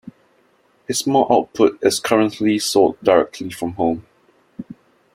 [0.87, 4.07] His small output is currently sold directly from home.